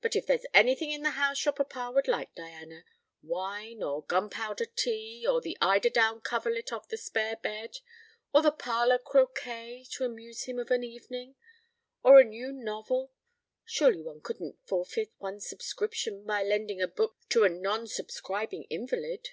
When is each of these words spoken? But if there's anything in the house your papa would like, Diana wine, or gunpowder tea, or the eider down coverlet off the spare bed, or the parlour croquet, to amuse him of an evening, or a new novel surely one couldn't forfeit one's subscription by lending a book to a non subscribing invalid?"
But 0.00 0.14
if 0.14 0.26
there's 0.28 0.46
anything 0.54 0.92
in 0.92 1.02
the 1.02 1.10
house 1.18 1.44
your 1.44 1.52
papa 1.52 1.90
would 1.92 2.06
like, 2.06 2.32
Diana 2.36 2.84
wine, 3.20 3.82
or 3.82 4.04
gunpowder 4.04 4.64
tea, 4.66 5.26
or 5.28 5.40
the 5.40 5.58
eider 5.60 5.90
down 5.90 6.20
coverlet 6.20 6.72
off 6.72 6.86
the 6.86 6.96
spare 6.96 7.34
bed, 7.34 7.78
or 8.32 8.42
the 8.42 8.52
parlour 8.52 8.96
croquet, 8.98 9.84
to 9.90 10.04
amuse 10.04 10.44
him 10.44 10.60
of 10.60 10.70
an 10.70 10.84
evening, 10.84 11.34
or 12.04 12.20
a 12.20 12.24
new 12.24 12.52
novel 12.52 13.10
surely 13.64 14.02
one 14.02 14.20
couldn't 14.20 14.64
forfeit 14.64 15.10
one's 15.18 15.48
subscription 15.48 16.24
by 16.24 16.44
lending 16.44 16.80
a 16.80 16.86
book 16.86 17.16
to 17.30 17.42
a 17.42 17.48
non 17.48 17.88
subscribing 17.88 18.68
invalid?" 18.70 19.30